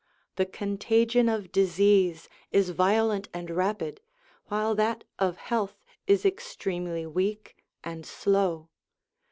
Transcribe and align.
The 0.37 0.47
contagion 0.47 1.29
of 1.29 1.51
disease 1.51 2.27
is 2.51 2.71
violent 2.71 3.29
and 3.35 3.51
rapid, 3.51 4.01
while 4.47 4.73
that 4.73 5.03
of 5.19 5.37
health 5.37 5.85
is 6.07 6.25
extremely 6.25 7.05
weak 7.05 7.55
and 7.83 8.03
slow. 8.03 8.69